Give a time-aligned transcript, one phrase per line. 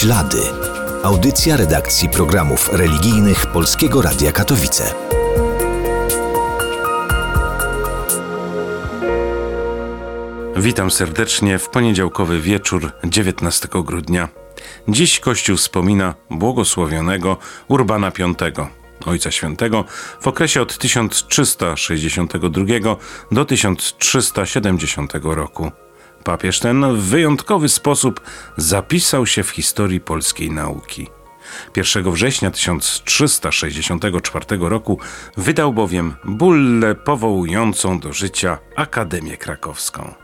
[0.00, 0.42] Ślady.
[1.02, 4.94] Audycja redakcji programów religijnych Polskiego Radia Katowice.
[10.56, 14.28] Witam serdecznie w poniedziałkowy wieczór 19 grudnia.
[14.88, 17.36] Dziś Kościół wspomina błogosławionego
[17.68, 18.52] Urbana V,
[19.06, 19.84] Ojca Świętego,
[20.20, 22.64] w okresie od 1362
[23.32, 25.72] do 1370 roku.
[26.24, 28.20] Papież ten w wyjątkowy sposób
[28.56, 31.08] zapisał się w historii polskiej nauki.
[31.76, 34.98] 1 września 1364 roku
[35.36, 40.14] wydał bowiem bullę powołującą do życia Akademię Krakowską.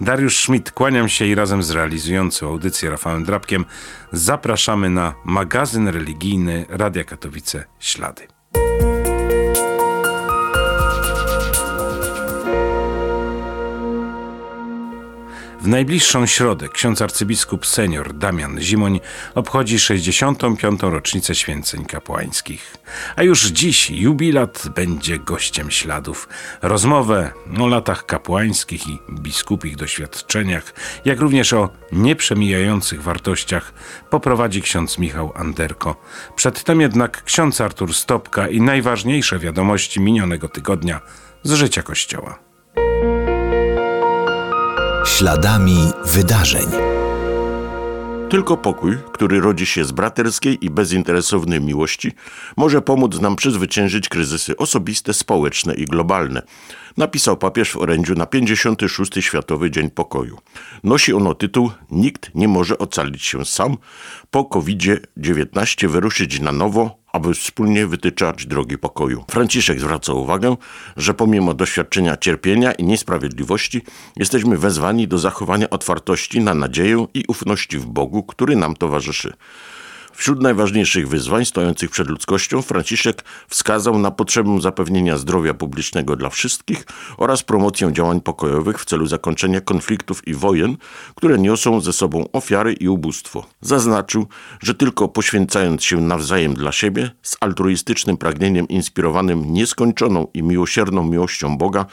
[0.00, 3.64] Dariusz Schmidt, kłaniam się i razem z realizującym audycję Rafałem Drabkiem
[4.12, 8.26] zapraszamy na magazyn religijny Radia Katowice Ślady.
[15.60, 19.00] W najbliższą środę ksiądz arcybiskup senior Damian Zimoń
[19.34, 20.80] obchodzi 65.
[20.82, 22.76] rocznicę święceń kapłańskich.
[23.16, 26.28] A już dziś jubilat będzie gościem śladów.
[26.62, 33.72] Rozmowę o latach kapłańskich i biskupich doświadczeniach, jak również o nieprzemijających wartościach
[34.10, 35.96] poprowadzi ksiądz Michał Anderko.
[36.36, 41.00] Przedtem jednak ksiądz Artur Stopka i najważniejsze wiadomości minionego tygodnia
[41.42, 42.38] z życia Kościoła.
[45.16, 46.66] Śladami wydarzeń.
[48.28, 52.12] Tylko pokój, który rodzi się z braterskiej i bezinteresownej miłości,
[52.56, 56.42] może pomóc nam przezwyciężyć kryzysy osobiste, społeczne i globalne.
[56.96, 59.12] Napisał papież w orędziu na 56.
[59.20, 60.38] Światowy Dzień Pokoju.
[60.84, 63.76] Nosi ono tytuł Nikt nie może ocalić się sam,
[64.30, 69.24] po COVID-19 wyruszyć na nowo, aby wspólnie wytyczać drogi pokoju.
[69.30, 70.56] Franciszek zwraca uwagę,
[70.96, 73.82] że pomimo doświadczenia cierpienia i niesprawiedliwości
[74.16, 79.32] jesteśmy wezwani do zachowania otwartości na nadzieję i ufności w Bogu, który nam towarzyszy.
[80.12, 86.86] Wśród najważniejszych wyzwań stojących przed ludzkością Franciszek wskazał na potrzebę zapewnienia zdrowia publicznego dla wszystkich
[87.16, 90.76] oraz promocję działań pokojowych w celu zakończenia konfliktów i wojen,
[91.14, 93.46] które niosą ze sobą ofiary i ubóstwo.
[93.60, 94.26] Zaznaczył,
[94.62, 101.58] że tylko poświęcając się nawzajem dla siebie, z altruistycznym pragnieniem inspirowanym nieskończoną i miłosierną miłością
[101.58, 101.86] Boga,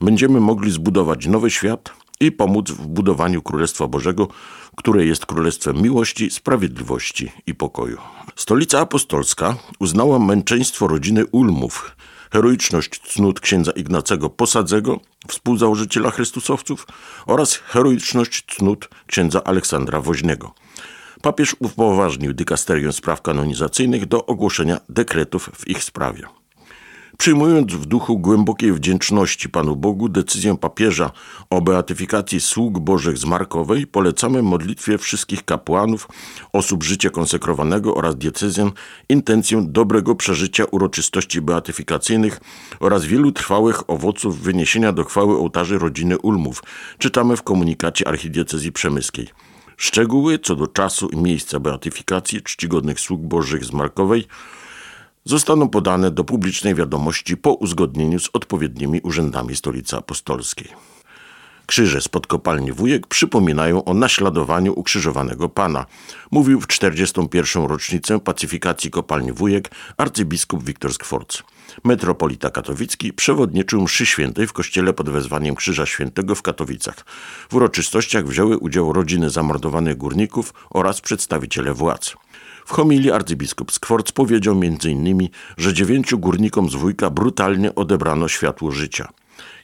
[0.00, 4.28] będziemy mogli zbudować nowy świat i pomóc w budowaniu Królestwa Bożego,
[4.76, 7.98] które jest królestwem miłości, sprawiedliwości i pokoju.
[8.36, 11.96] Stolica Apostolska uznała męczeństwo rodziny Ulmów,
[12.32, 16.86] heroiczność cnót księdza Ignacego Posadzego, współzałożyciela Chrystusowców
[17.26, 20.54] oraz heroiczność cnót księdza Aleksandra Woźnego.
[21.22, 26.39] Papież upoważnił dykasterię spraw kanonizacyjnych do ogłoszenia dekretów w ich sprawie.
[27.20, 31.10] Przyjmując w duchu głębokiej wdzięczności Panu Bogu decyzję papieża
[31.50, 36.08] o beatyfikacji sług Bożych z Markowej, polecamy modlitwie wszystkich kapłanów,
[36.52, 38.70] osób życia konsekrowanego oraz diecezjan
[39.08, 42.40] intencję dobrego przeżycia uroczystości beatyfikacyjnych
[42.80, 46.62] oraz wielu trwałych owoców wyniesienia do chwały ołtarzy rodziny Ulmów,
[46.98, 49.28] czytamy w komunikacie archidiecezji przemyskiej.
[49.76, 54.26] Szczegóły co do czasu i miejsca beatyfikacji czcigodnych sług Bożych z Markowej
[55.24, 60.68] zostaną podane do publicznej wiadomości po uzgodnieniu z odpowiednimi urzędami Stolicy Apostolskiej.
[61.66, 65.86] Krzyże spod kopalni Wujek przypominają o naśladowaniu ukrzyżowanego Pana,
[66.30, 67.64] mówił w 41.
[67.64, 71.42] rocznicę pacyfikacji kopalni Wujek arcybiskup Wiktor Skworc.
[71.84, 77.06] Metropolita katowicki przewodniczył mszy świętej w kościele pod wezwaniem Krzyża Świętego w Katowicach.
[77.50, 82.16] W uroczystościach wzięły udział rodziny zamordowanych górników oraz przedstawiciele władz.
[82.70, 89.08] W homilii arcybiskup Skworc powiedział m.in., że dziewięciu górnikom z Wujka brutalnie odebrano światło życia.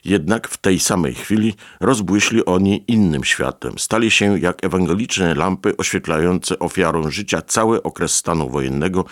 [0.05, 3.79] Jednak w tej samej chwili rozbłyśli oni innym światem.
[3.79, 9.05] Stali się jak ewangeliczne lampy oświetlające ofiarą życia cały okres stanu wojennego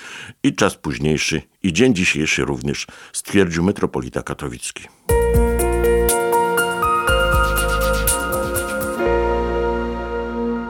[0.43, 4.83] i czas późniejszy, i dzień dzisiejszy również, stwierdził metropolita katowicki.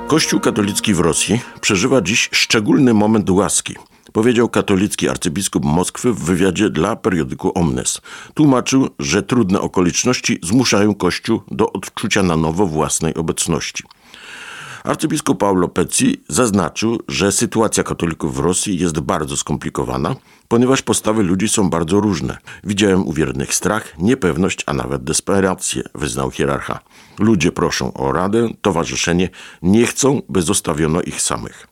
[0.07, 3.75] Kościół katolicki w Rosji przeżywa dziś szczególny moment łaski–
[4.15, 8.01] powiedział katolicki arcybiskup Moskwy w wywiadzie dla periodyku Omnes.
[8.33, 13.83] Tłumaczył, że trudne okoliczności zmuszają Kościół do odczucia na nowo własnej obecności.
[14.85, 20.15] Arcybiskup Paulo Pecci zaznaczył, że sytuacja katolików w Rosji jest bardzo skomplikowana,
[20.47, 22.37] ponieważ postawy ludzi są bardzo różne.
[22.63, 26.79] Widziałem u wiernych strach, niepewność, a nawet desperację, wyznał hierarcha.
[27.19, 29.29] Ludzie proszą o radę, towarzyszenie,
[29.61, 31.67] nie chcą, by zostawiono ich samych.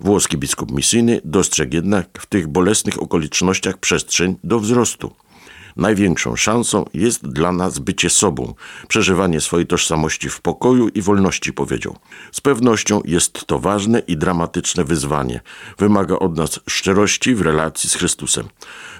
[0.00, 5.14] Włoski biskup misyjny dostrzegł jednak w tych bolesnych okolicznościach przestrzeń do wzrostu.
[5.80, 8.54] Największą szansą jest dla nas bycie sobą,
[8.88, 11.96] przeżywanie swojej tożsamości w pokoju i wolności, powiedział.
[12.32, 15.40] Z pewnością jest to ważne i dramatyczne wyzwanie.
[15.78, 18.48] Wymaga od nas szczerości w relacji z Chrystusem.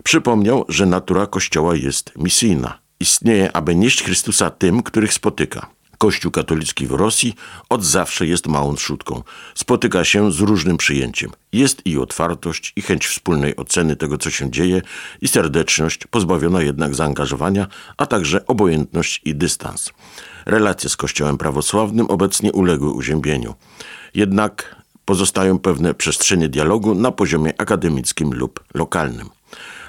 [0.05, 2.79] Przypomniał, że natura Kościoła jest misyjna.
[3.01, 5.80] Istnieje, aby nieść Chrystusa tym, których spotyka.
[6.01, 7.35] Kościół katolicki w Rosji
[7.69, 9.23] od zawsze jest małą trzutką.
[9.55, 11.31] Spotyka się z różnym przyjęciem.
[11.53, 14.83] Jest i otwartość, i chęć wspólnej oceny tego, co się dzieje,
[15.21, 17.67] i serdeczność, pozbawiona jednak zaangażowania,
[17.97, 19.91] a także obojętność i dystans.
[20.47, 23.55] Relacje z Kościołem prawosławnym obecnie uległy uziębieniu.
[24.15, 29.31] Jednak pozostają pewne przestrzenie dialogu na poziomie akademickim lub lokalnym.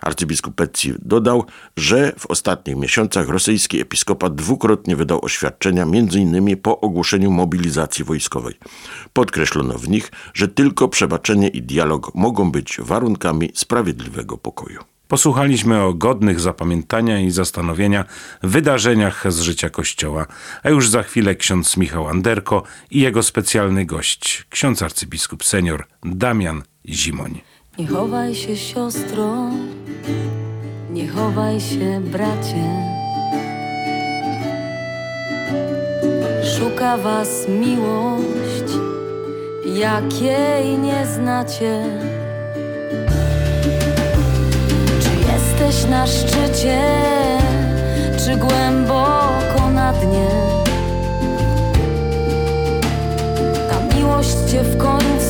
[0.02, 1.46] Arcybiskup Pecci dodał,
[1.78, 6.58] że w ostatnich miesiącach rosyjski episkopat dwukrotnie wydał oświadczenia, m.in.
[6.58, 8.56] po ogłoszeniu mobilizacji wojskowej.
[9.14, 14.80] Podkreślono w nich, że tylko przebaczenie i dialog mogą być warunkami sprawiedliwego pokoju.
[15.12, 18.06] Posłuchaliśmy o godnych zapamiętania i zastanowienia
[18.44, 20.28] wydarzeniach z życia Kościoła,
[20.64, 26.64] a już za chwilę ksiądz Michał Anderko i jego specjalny gość, ksiądz arcybiskup senior Damian
[26.90, 27.42] Zimoń.
[27.82, 29.50] Nie chowaj się siostro,
[30.92, 32.66] nie chowaj się bracie.
[36.44, 38.70] Szuka was miłość,
[39.66, 41.84] jakiej nie znacie.
[45.02, 46.82] Czy jesteś na szczycie,
[48.26, 50.30] czy głęboko na dnie?
[53.70, 55.21] Ta miłość cię w końcu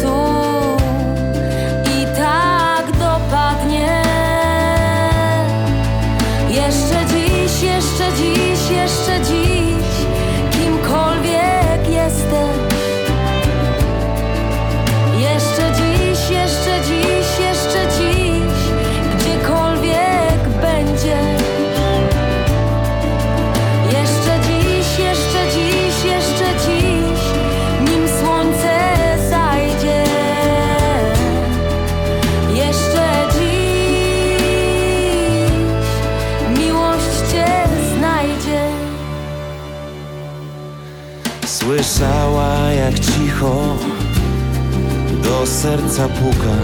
[45.61, 46.55] serca puka.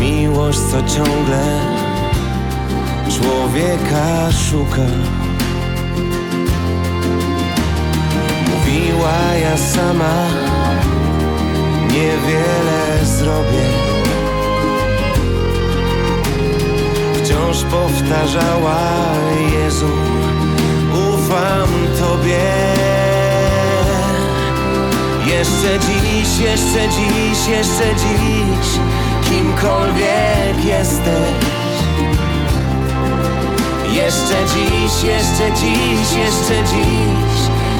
[0.00, 1.60] Miłość, co ciągle
[3.10, 4.86] człowieka szuka.
[8.50, 10.26] Mówiła ja sama
[11.88, 13.68] Niewiele zrobię.
[17.14, 18.80] Wciąż powtarzała
[19.52, 19.88] Jezu
[21.32, 22.38] Ufam Tobie.
[25.26, 28.66] Jeszcze dziś, jeszcze dziś, jeszcze dziś
[29.24, 31.44] Kimkolwiek jesteś.
[33.92, 37.38] Jeszcze dziś, jeszcze dziś, jeszcze dziś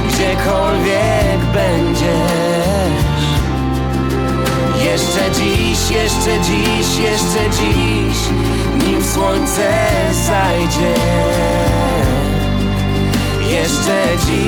[0.08, 3.02] Gdziekolwiek będziesz.
[4.84, 8.16] Jeszcze dziś, jeszcze dziś, jeszcze dziś
[8.86, 9.72] Nim słońce
[10.12, 10.94] zajdzie
[13.52, 14.42] Jeszcze dziś.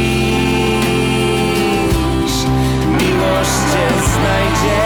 [2.88, 4.80] Miłość cię znajdzie.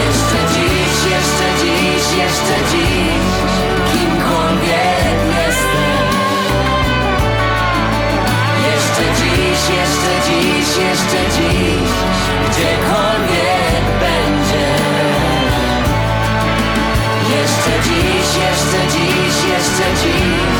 [0.00, 3.30] Jeszcze dziś, jeszcze dziś, jeszcze dziś.
[3.92, 6.06] Kimkolwiek jesteś
[8.66, 11.90] Jeszcze dziś, jeszcze dziś, jeszcze dziś.
[12.46, 14.68] Gdziekolwiek będzie.
[17.30, 20.59] Jeszcze dziś, jeszcze dziś, jeszcze dziś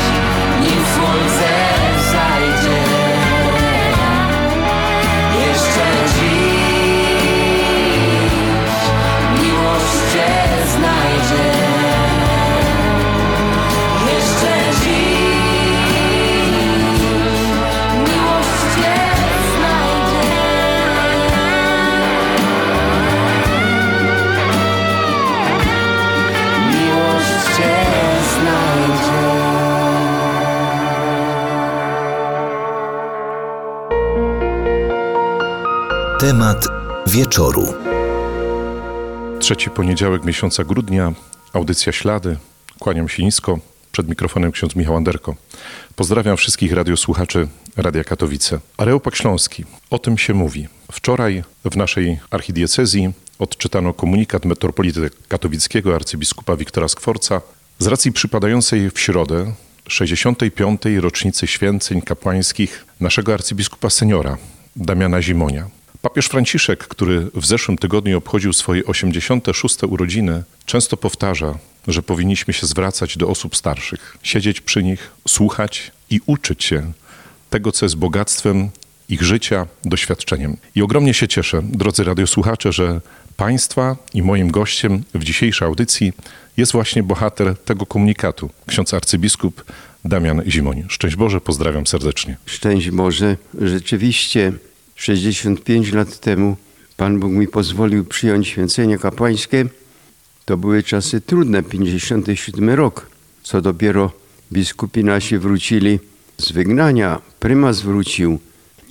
[1.11, 1.50] Nim
[36.21, 36.67] Temat
[37.07, 37.73] wieczoru.
[39.39, 41.13] Trzeci poniedziałek miesiąca grudnia,
[41.53, 42.37] audycja Ślady.
[42.79, 43.59] Kłaniam się nisko.
[43.91, 45.35] Przed mikrofonem ksiądz Michał Anderko.
[45.95, 47.47] Pozdrawiam wszystkich radiosłuchaczy
[47.77, 48.59] Radia Katowice.
[48.77, 49.65] Areopag Śląski.
[49.89, 50.67] O tym się mówi.
[50.91, 57.41] Wczoraj w naszej archidiecezji odczytano komunikat metropolity katowickiego arcybiskupa Wiktora Skworca
[57.79, 59.53] z racji przypadającej w środę
[59.87, 60.81] 65.
[60.99, 64.37] rocznicy święceń kapłańskich naszego arcybiskupa seniora
[64.75, 65.80] Damiana Zimonia.
[66.01, 69.83] Papież Franciszek, który w zeszłym tygodniu obchodził swoje 86.
[69.83, 76.19] urodziny, często powtarza, że powinniśmy się zwracać do osób starszych, siedzieć przy nich, słuchać i
[76.25, 76.91] uczyć się
[77.49, 78.69] tego, co jest bogactwem
[79.09, 80.57] ich życia, doświadczeniem.
[80.75, 83.01] I ogromnie się cieszę, drodzy radiosłuchacze, że
[83.37, 86.13] Państwa i moim gościem w dzisiejszej audycji
[86.57, 89.65] jest właśnie bohater tego komunikatu, ksiądz arcybiskup
[90.05, 90.85] Damian Zimoń.
[90.89, 92.37] Szczęść Boże, pozdrawiam serdecznie.
[92.45, 93.37] Szczęść Boże.
[93.61, 94.53] Rzeczywiście
[95.01, 96.55] 65 lat temu
[96.97, 99.65] Pan Bóg mi pozwolił przyjąć święcenie kapłańskie.
[100.45, 103.09] To były czasy trudne, 57 rok.
[103.43, 104.11] Co dopiero
[104.53, 105.99] biskupi nasi wrócili
[106.37, 108.39] z wygnania, prymas wrócił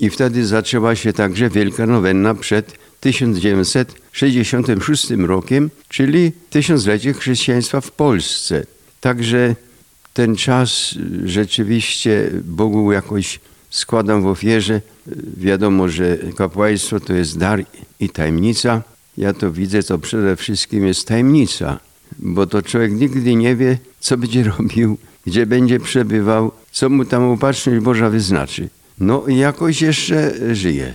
[0.00, 8.66] i wtedy zaczęła się także wielka nowenna przed 1966 rokiem, czyli tysiąclecie chrześcijaństwa w Polsce.
[9.00, 9.56] Także
[10.14, 13.40] ten czas rzeczywiście Bogu jakoś
[13.70, 14.80] składam w ofierze.
[15.36, 17.64] Wiadomo, że kapłaństwo to jest dar
[18.00, 18.82] i tajemnica.
[19.16, 21.78] Ja to widzę, to przede wszystkim jest tajemnica,
[22.18, 27.30] bo to człowiek nigdy nie wie, co będzie robił, gdzie będzie przebywał, co mu tam
[27.30, 28.68] upatrzność Boża wyznaczy.
[28.98, 30.94] No jakoś jeszcze żyje.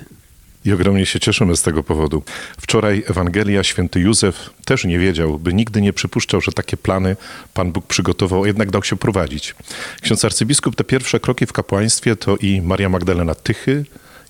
[0.66, 2.24] I ogromnie się cieszymy z tego powodu.
[2.58, 7.16] Wczoraj Ewangelia święty Józef też nie wiedział, by nigdy nie przypuszczał, że takie plany
[7.54, 9.56] Pan Bóg przygotował, jednak dał się prowadzić.
[10.02, 13.86] Ksiądz arcybiskup te pierwsze kroki w kapłaństwie to i Maria Magdalena Tychy,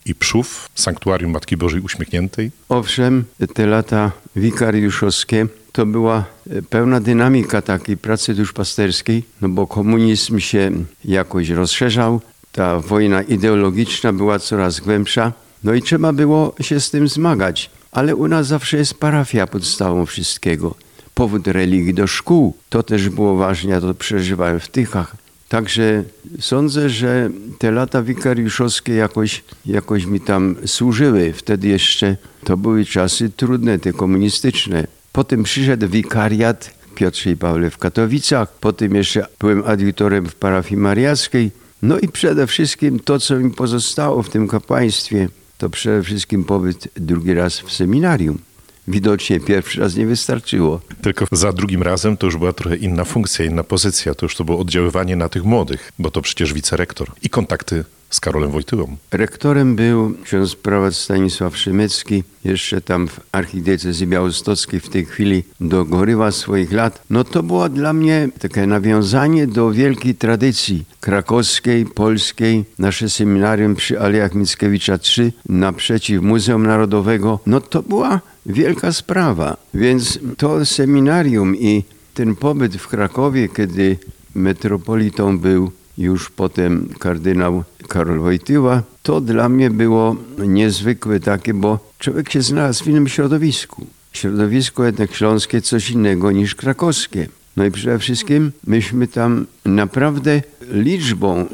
[0.06, 2.52] i Przów, Sanktuarium Matki Bożej Uśmiechniętej.
[2.70, 3.24] Owszem,
[3.54, 6.26] te lata wikariuszowskie to była
[6.70, 10.72] pełna dynamika takiej pracy duszpasterskiej, no bo komunizm się
[11.06, 15.32] jakoś rozszerzał, ta wojna ideologiczna była coraz głębsza,
[15.66, 17.70] no i trzeba było się z tym zmagać.
[17.92, 20.76] Ale u nas zawsze jest parafia podstawą wszystkiego.
[21.14, 25.16] Powód religii do szkół, to też było ważne, ja to przeżywałem w Tychach.
[25.50, 26.04] Także
[26.40, 27.30] sądzę, że
[27.60, 31.34] te lata wikariuszowskie jakoś, jakoś mi tam służyły.
[31.34, 34.88] Wtedy jeszcze to były czasy trudne, te komunistyczne.
[35.12, 38.54] Potem przyszedł wikariat Piotrze i Pawle w Katowicach.
[38.60, 41.52] Potem jeszcze byłem adiutorem w parafii mariackiej.
[41.82, 46.88] No i przede wszystkim to, co mi pozostało w tym kapłaństwie, to przede wszystkim pobyt
[46.96, 48.40] drugi raz w seminarium.
[48.88, 50.82] Widocznie pierwszy raz nie wystarczyło.
[51.02, 54.16] Tylko za drugim razem to już była trochę inna funkcja, inna pozycja.
[54.16, 57.86] To już to było oddziaływanie na tych młodych, bo to przecież wicerektor i kontakty
[58.16, 58.98] z Karolem Wojtyłą.
[59.12, 66.32] Rektorem był ksiądz prałat Stanisław Szymecki, jeszcze tam w archidiecezji białostockiej w tej chwili dogorywa
[66.32, 67.02] swoich lat.
[67.10, 72.66] No to było dla mnie takie nawiązanie do wielkiej tradycji krakowskiej, polskiej.
[72.80, 77.40] Nasze seminarium przy Alejach Mickiewicza 3 naprzeciw Muzeum Narodowego.
[77.46, 79.58] No to była wielka sprawa.
[79.74, 83.98] Więc to seminarium i ten pobyt w Krakowie, kiedy
[84.36, 92.32] metropolitą był już potem kardynał Karol Wojtyła, to dla mnie było niezwykłe takie, bo człowiek
[92.32, 93.88] się znalazł w innym środowisku.
[94.14, 97.28] Środowisko jednak śląskie coś innego niż krakowskie.
[97.58, 101.46] No i przede wszystkim myśmy tam naprawdę liczbą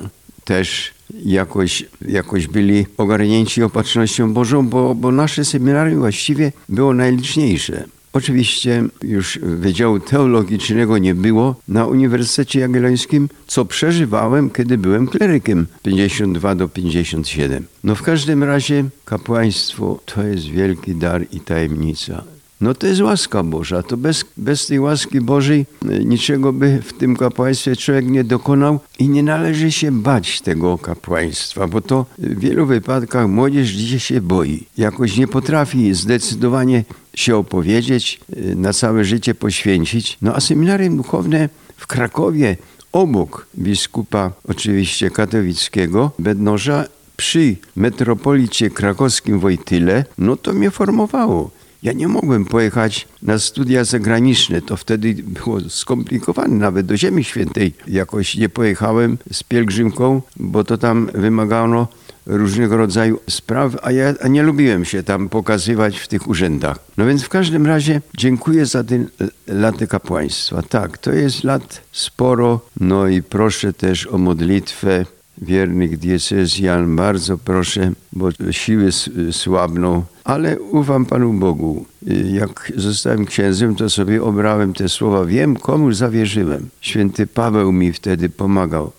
[0.43, 0.93] też
[1.25, 7.83] jakoś, jakoś byli ogarnięci opatrznością Bożą, bo, bo nasze seminarium właściwie było najliczniejsze.
[8.13, 16.55] Oczywiście już Wydziału Teologicznego nie było na Uniwersytecie Jagiellońskim, co przeżywałem, kiedy byłem klerykiem 52
[16.55, 17.65] do 57.
[17.83, 22.23] No w każdym razie kapłaństwo to jest wielki dar i tajemnica.
[22.61, 23.83] No to jest łaska Boża.
[23.83, 25.65] To bez, bez tej łaski Bożej
[26.05, 31.67] niczego by w tym kapłaństwie człowiek nie dokonał i nie należy się bać tego kapłaństwa,
[31.67, 34.63] bo to w wielu wypadkach młodzież dzisiaj się boi.
[34.77, 36.83] Jakoś nie potrafi zdecydowanie
[37.15, 38.19] się opowiedzieć,
[38.55, 40.17] na całe życie poświęcić.
[40.21, 42.57] No a seminarium duchowne w Krakowie
[42.91, 46.85] obok biskupa oczywiście katowickiego Bednoża
[47.17, 51.51] przy metropolicie krakowskim Wojtyle, no to mnie formowało.
[51.83, 54.61] Ja nie mogłem pojechać na studia zagraniczne.
[54.61, 56.55] To wtedy było skomplikowane.
[56.55, 61.87] Nawet do Ziemi Świętej jakoś nie pojechałem z pielgrzymką, bo to tam wymagano
[62.25, 66.79] różnego rodzaju spraw, a ja nie lubiłem się tam pokazywać w tych urzędach.
[66.97, 69.07] No więc w każdym razie dziękuję za ten
[69.47, 70.61] laty kapłaństwa.
[70.61, 72.59] Tak, to jest lat sporo.
[72.79, 75.05] No i proszę też o modlitwę
[75.37, 76.95] wiernych diecezjan.
[76.95, 78.89] Bardzo proszę, bo siły
[79.31, 81.85] słabną ale ufam Panu Bogu.
[82.31, 85.25] Jak zostałem księdzem, to sobie obrałem te słowa.
[85.25, 86.69] Wiem, komu zawierzyłem.
[86.81, 88.91] Święty Paweł mi wtedy pomagał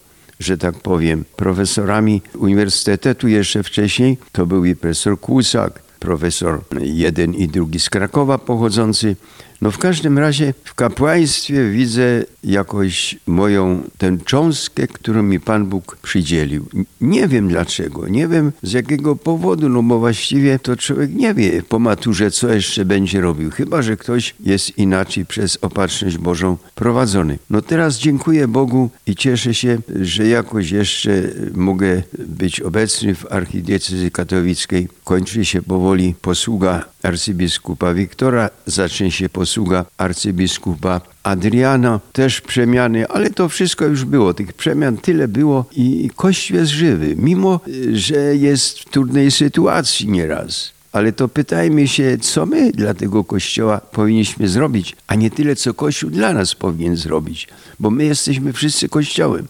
[0.43, 4.19] że tak powiem, profesorami uniwersytetu jeszcze wcześniej.
[4.33, 9.17] To był i profesor Kłusak, profesor jeden i drugi z Krakowa pochodzący.
[9.63, 15.97] No w każdym razie w kapłaństwie widzę jakoś moją tę cząstkę, którą mi Pan Bóg
[16.03, 16.67] przydzielił.
[17.01, 21.63] Nie wiem dlaczego, nie wiem z jakiego powodu, no bo właściwie to człowiek nie wie
[21.63, 27.39] po maturze, co jeszcze będzie robił, chyba że ktoś jest inaczej przez opatrzność Bożą prowadzony.
[27.51, 31.23] No teraz dziękuję Bogu i cieszę się, że jakoś jeszcze
[31.55, 34.89] mogę być obecny w archidiecezji katowickiej.
[35.05, 43.49] Kończy się powoli posługa arcybiskupa Wiktora, zacznie się posługa arcybiskupa Adriana, też przemiany, ale to
[43.49, 44.35] wszystko już było.
[44.35, 47.61] Tych przemian tyle było i Kościół jest żywy, mimo
[47.93, 50.73] że jest w trudnej sytuacji nieraz.
[50.93, 55.75] Ale to pytajmy się, co my dla tego Kościoła powinniśmy zrobić, a nie tyle, co
[55.75, 57.49] Kościół dla nas powinien zrobić,
[57.81, 59.47] bo my jesteśmy wszyscy Kościołem.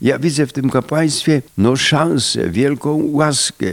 [0.00, 3.66] Ja widzę w tym kapłaństwie no szansę, wielką łaskę,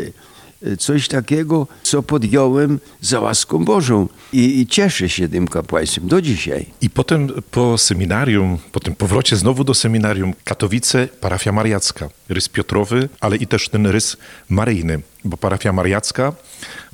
[0.80, 4.08] coś takiego, co podjąłem za łaską Bożą.
[4.34, 6.65] I, I, cieszę się tym kapłaństwem do dzisiaj.
[6.82, 13.10] I potem po seminarium, po tym powrocie znowu do seminarium, Katowice, parafia mariacka, rys Piotrowy,
[13.20, 14.18] ale i też ten rys
[14.50, 16.34] maryjny, bo parafia mariacka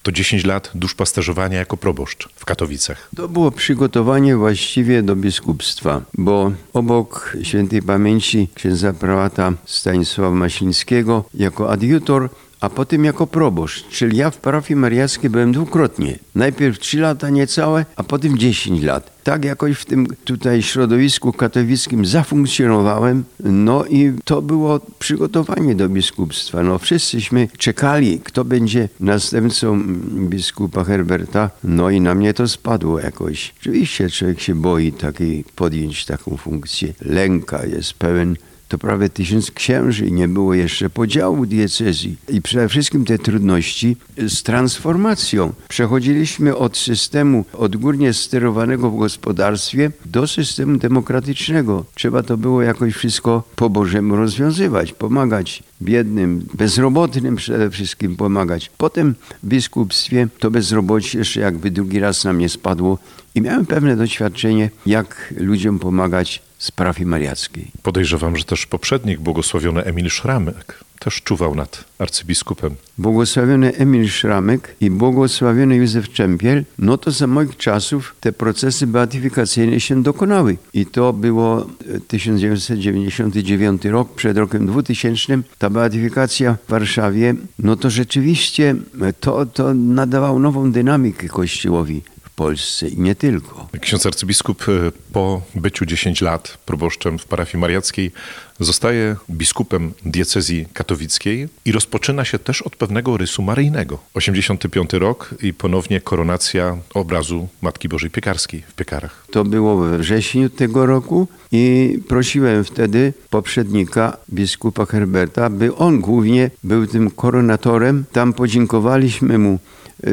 [0.08, 3.10] to 10 lat duszpasterzowania jako proboszcz w Katowicach.
[3.16, 11.72] To było przygotowanie właściwie do biskupstwa, bo obok świętej pamięci księdza prałata Stanisława Maślińskiego jako
[11.72, 12.30] adiutor
[12.62, 16.20] a potem jako proboszcz, czyli ja w parafii mariackiej byłem dwukrotnie.
[16.36, 19.18] Najpierw trzy lata niecałe, a potem dziesięć lat.
[19.24, 26.64] Tak jakoś w tym tutaj środowisku katowickim zafunkcjonowałem, no i to było przygotowanie do biskupstwa.
[26.64, 29.84] No wszyscyśmy czekali, kto będzie następcą
[30.30, 33.54] biskupa Herberta, no i na mnie to spadło jakoś.
[33.62, 36.94] Oczywiście człowiek się boi takiej, podjąć taką funkcję.
[37.02, 38.36] Lęka jest pełen
[38.68, 42.16] to prawie tysiąc księży, nie było jeszcze podziału diecezji.
[42.30, 45.54] I przede wszystkim te trudności z transformacją.
[45.70, 51.86] Przechodziliśmy od systemu odgórnie sterowanego w gospodarstwie do systemu demokratycznego.
[51.96, 58.72] Trzeba to było jakoś wszystko po Bożemu rozwiązywać, pomagać biednym, bezrobotnym przede wszystkim pomagać.
[58.78, 62.98] Potem w biskupstwie to bezrobocie jeszcze jakby drugi raz na mnie spadło
[63.36, 67.72] i miałem pewne doświadczenie, jak ludziom pomagać parafii mariackiej.
[67.84, 72.76] Podejrzewam, że też poprzednik, błogosławiony Emil Szramek, też czuwał nad arcybiskupem.
[72.98, 79.80] Błogosławiony Emil Szramek i błogosławiony Józef Czempiel, no to za moich czasów te procesy beatyfikacyjne
[79.80, 80.58] się dokonały.
[80.74, 81.68] I to było
[82.08, 85.42] 1999 rok, przed rokiem 2000.
[85.58, 88.76] Ta beatyfikacja w Warszawie, no to rzeczywiście
[89.20, 92.02] to, to nadawało nową dynamikę Kościołowi.
[92.38, 93.68] Polsce i nie tylko.
[93.82, 98.12] Ksiądz arcybiskup e, po byciu 10 lat proboszczem w parafii mariackiej
[98.60, 104.00] zostaje biskupem diecezji katowickiej i rozpoczyna się też od pewnego rysu maryjnego.
[104.14, 109.26] 85 rok i ponownie koronacja obrazu Matki Bożej Piekarskiej w Piekarach.
[109.32, 116.52] To było we wrześniu tego roku i prosiłem wtedy poprzednika biskupa Herberta, by on głównie
[116.64, 118.06] był tym koronatorem.
[118.12, 119.60] Tam podziękowaliśmy mu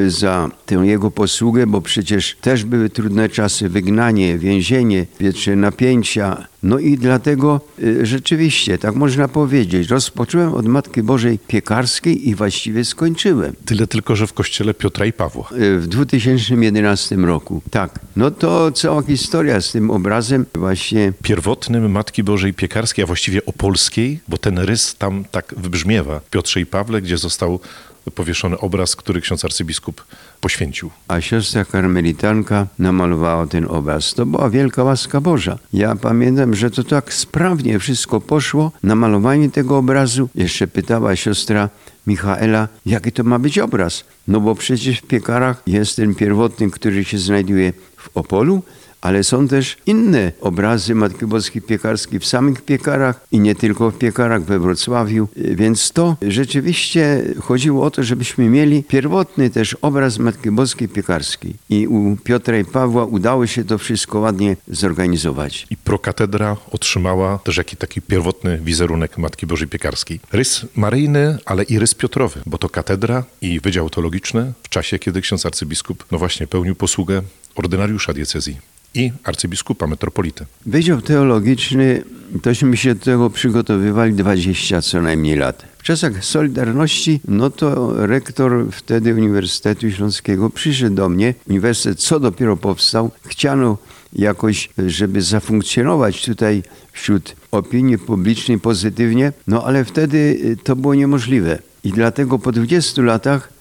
[0.06, 6.46] za tę jego posługę, bo przecież też były trudne czasy, wygnanie, więzienie, wietrze napięcia.
[6.62, 12.84] No i dlatego y, rzeczywiście, tak można powiedzieć, rozpocząłem od Matki Bożej Piekarskiej i właściwie
[12.84, 13.52] skończyłem.
[13.64, 15.48] Tyle tylko, że w kościele Piotra i Pawła.
[15.52, 18.00] Y, w 2011 roku, tak.
[18.16, 21.12] No to cała historia z tym obrazem właśnie.
[21.22, 26.20] Pierwotnym Matki Bożej Piekarskiej, a właściwie opolskiej, bo ten rys tam tak wybrzmiewa.
[26.30, 27.60] Piotrze i Pawle, gdzie został
[28.10, 30.04] powieszony obraz, który ksiądz arcybiskup
[30.40, 30.90] poświęcił.
[31.08, 34.14] A siostra karmelitanka namalowała ten obraz.
[34.14, 35.58] To była wielka łaska Boża.
[35.72, 38.72] Ja pamiętam, że to tak sprawnie wszystko poszło.
[38.82, 40.28] Namalowanie tego obrazu.
[40.34, 41.68] Jeszcze pytała siostra
[42.06, 44.04] Michaela, jaki to ma być obraz.
[44.28, 48.62] No bo przecież w piekarach jest ten pierwotny, który się znajduje w Opolu,
[49.04, 53.98] ale są też inne obrazy Matki Boskiej Piekarskiej w samych piekarach i nie tylko w
[53.98, 55.28] piekarach we Wrocławiu.
[55.36, 61.54] Więc to rzeczywiście chodziło o to, żebyśmy mieli pierwotny też obraz Matki Boskiej Piekarskiej.
[61.70, 65.66] I u Piotra i Pawła udało się to wszystko ładnie zorganizować.
[65.70, 70.20] I prokatedra otrzymała też taki pierwotny wizerunek Matki Bożej Piekarskiej.
[70.32, 75.20] Rys maryjny, ale i rys Piotrowy, bo to katedra i wydział teologiczny w czasie, kiedy
[75.20, 77.22] ksiądz arcybiskup no właśnie pełnił posługę
[77.54, 80.46] ordynariusza diecezji i arcybiskupa metropolity.
[80.66, 82.02] Wydział teologiczny,
[82.42, 85.64] tośmy się do tego przygotowywali 20 co najmniej lat.
[85.82, 91.34] czasach Solidarności, no to rektor wtedy Uniwersytetu Śląskiego przyszedł do mnie.
[91.48, 93.10] Uniwersytet co dopiero powstał.
[93.26, 93.78] Chciano
[94.12, 101.58] jakoś, żeby zafunkcjonować tutaj wśród opinii publicznej pozytywnie, no ale wtedy y, to było niemożliwe.
[101.84, 103.52] I dlatego po 20 latach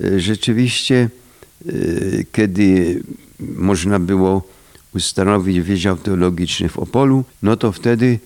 [0.00, 1.08] y, rzeczywiście,
[1.66, 3.02] y, kiedy
[3.40, 4.42] można było
[4.94, 8.18] ustanowić Wydział Teologiczny w Opolu, no to wtedy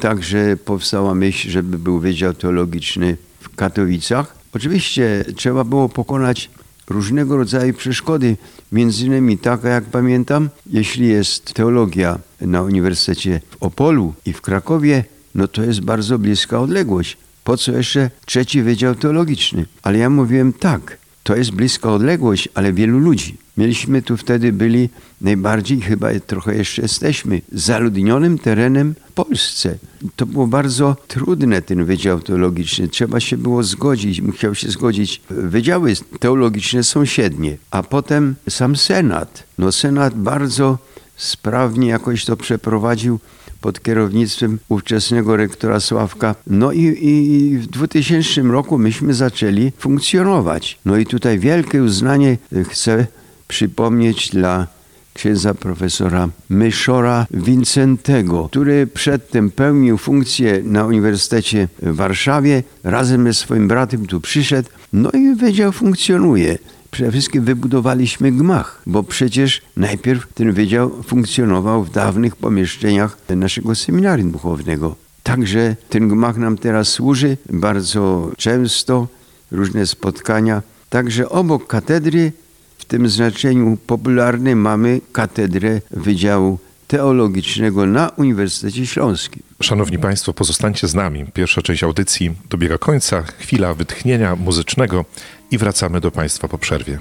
[0.00, 4.36] także powstała myśl, żeby był Wydział Teologiczny w Katowicach.
[4.52, 6.50] Oczywiście trzeba było pokonać
[6.88, 8.36] różnego rodzaju przeszkody,
[8.72, 15.04] między innymi taka, jak pamiętam, jeśli jest teologia na Uniwersytecie w Opolu i w Krakowie,
[15.34, 17.16] no to jest bardzo bliska odległość.
[17.44, 19.66] Po co jeszcze trzeci Wydział Teologiczny?
[19.82, 23.36] Ale ja mówiłem tak, to jest bliska odległość, ale wielu ludzi.
[23.56, 24.88] Mieliśmy tu wtedy byli
[25.20, 29.78] najbardziej, chyba trochę jeszcze jesteśmy, zaludnionym terenem w Polsce.
[30.16, 32.88] To było bardzo trudne, ten Wydział Teologiczny.
[32.88, 39.44] Trzeba się było zgodzić, musiał się zgodzić wydziały teologiczne sąsiednie, a potem sam Senat.
[39.58, 40.78] No Senat bardzo
[41.16, 43.18] sprawnie jakoś to przeprowadził
[43.64, 46.34] pod kierownictwem ówczesnego rektora Sławka.
[46.46, 50.78] No i, i w 2000 roku myśmy zaczęli funkcjonować.
[50.84, 52.38] No i tutaj wielkie uznanie
[52.70, 53.06] chcę
[53.48, 54.66] przypomnieć dla
[55.14, 62.62] księdza profesora Myszora Wincentego, który przedtem pełnił funkcję na Uniwersytecie w Warszawie.
[62.82, 66.58] Razem ze swoim bratem tu przyszedł, no i wydział funkcjonuje.
[66.94, 74.30] Przede wszystkim wybudowaliśmy gmach, bo przecież najpierw ten wydział funkcjonował w dawnych pomieszczeniach naszego seminarium
[74.30, 74.96] duchownego.
[75.22, 79.08] Także ten gmach nam teraz służy bardzo często,
[79.50, 80.62] różne spotkania.
[80.90, 82.32] Także obok katedry
[82.78, 89.42] w tym znaczeniu popularnym mamy katedrę Wydziału Teologicznego na Uniwersytecie Śląskim.
[89.60, 91.26] Szanowni Państwo, pozostańcie z nami.
[91.34, 95.04] Pierwsza część audycji dobiega końca, chwila wytchnienia muzycznego
[95.50, 96.98] i wracamy do Państwa po przerwie.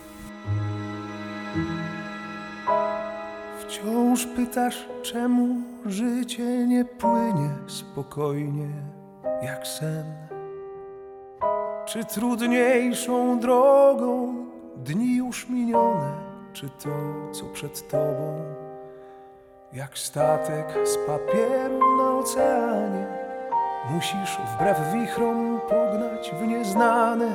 [3.59, 8.69] Wciąż pytasz, czemu życie nie płynie spokojnie
[9.43, 10.05] jak sen?
[11.85, 14.35] Czy trudniejszą drogą
[14.77, 16.13] dni już minione,
[16.53, 16.89] czy to,
[17.31, 18.62] co przed tobą?
[19.73, 23.07] Jak statek z papieru na oceanie,
[23.89, 27.27] musisz wbrew wichrom pognać w nieznane.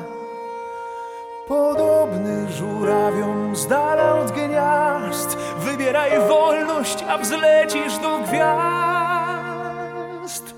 [1.49, 8.55] Podobny żurawiom z dala od gniazd, wybieraj wolność, a wzlecisz do gwiazd.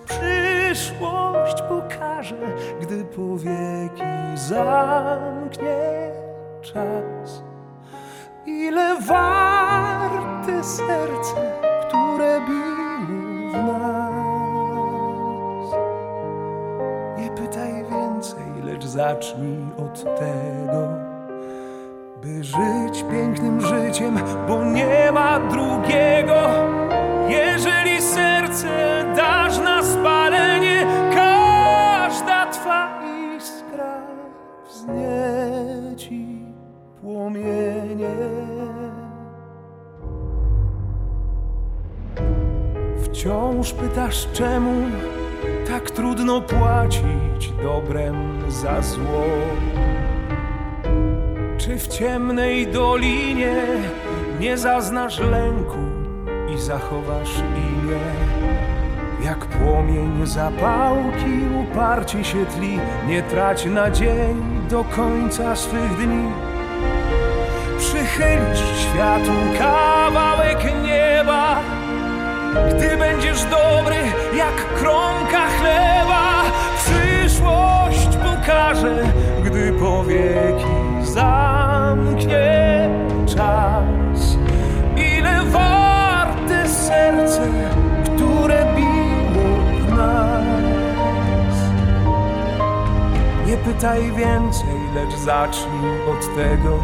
[0.05, 4.03] Przyszłość pokaże, gdy powieki
[4.35, 6.11] zamknie
[6.63, 7.43] czas.
[8.47, 11.60] Ile warte serce,
[11.91, 14.11] które biło w nas.
[17.19, 20.89] Nie pytaj więcej, lecz zacznij od tego,
[22.23, 26.41] by żyć pięknym życiem, bo nie ma drugiego.
[27.29, 30.20] Jeżeli serce dasz na spalenie,
[43.21, 44.89] Wciąż pytasz, czemu
[45.69, 49.25] tak trudno płacić dobrem za zło?
[51.59, 53.63] Czy w ciemnej dolinie
[54.41, 55.79] nie zaznasz lęku
[56.55, 58.01] i zachowasz imię?
[59.25, 62.79] Jak płomień zapałki uparcie się tli,
[63.09, 64.37] nie trać nadziei
[64.71, 66.33] do końca swych dni.
[67.79, 70.90] Przychylisz światu kawałek nieba,
[72.55, 73.97] gdy będziesz dobry
[74.37, 76.43] jak kromka chleba.
[76.77, 79.03] Przyszłość pokaże,
[79.45, 80.67] gdy powieki
[81.03, 82.91] zamknie
[83.27, 84.37] czas.
[84.97, 87.49] Ile warte serce,
[88.05, 91.57] które biło w nas.
[93.47, 96.79] Nie pytaj więcej, lecz zacznij od tego,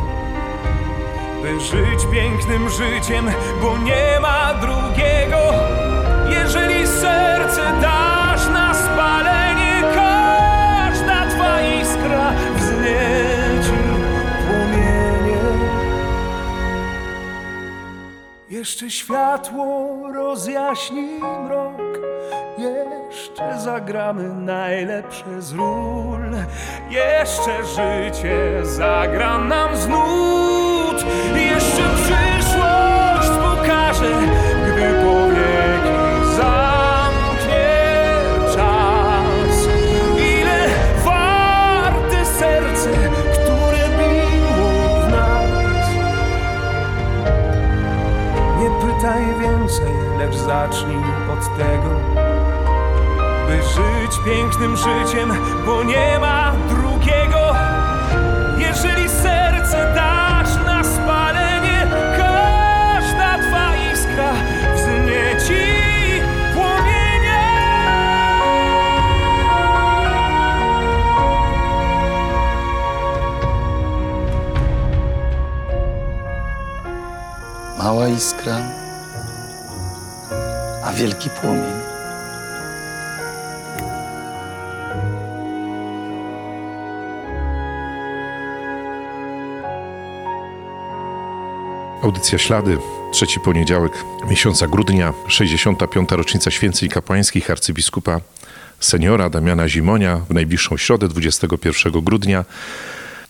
[1.47, 3.31] żyć pięknym życiem,
[3.63, 5.53] bo nie ma drugiego.
[6.29, 13.83] Jeżeli serce dasz na spalenie, każda twa iskra wznieci
[14.47, 15.43] płomienie.
[18.49, 21.99] Jeszcze światło rozjaśni mrok,
[22.59, 26.21] jeszcze zagramy najlepsze z ról,
[26.91, 30.76] jeszcze życie zagra nam z nut,
[31.37, 34.11] jeszcze przyszłość pokaże,
[34.67, 35.97] gdy powieki
[36.37, 37.69] zamknie
[38.55, 39.69] czas.
[40.19, 40.69] Ile
[41.05, 42.91] warte serce,
[43.33, 45.91] które biło w nas.
[48.59, 51.91] Nie pytaj więcej, lecz zacznij od tego,
[53.47, 55.33] by żyć pięknym życiem,
[55.67, 56.86] bo nie ma drugiego.
[77.87, 78.59] Mała iskra,
[80.85, 81.63] a wielki płomień.
[92.03, 92.79] Audycja Ślady,
[93.13, 93.93] trzeci poniedziałek
[94.31, 96.11] miesiąca grudnia, 65.
[96.11, 98.21] rocznica święceń kapłańskich arcybiskupa
[98.81, 102.45] seniora Damiana Zimonia w najbliższą środę 21 grudnia.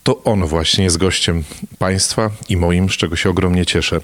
[0.07, 1.45] To on właśnie jest gościem
[1.79, 4.01] Państwa i moim, z czego się ogromnie cieszę.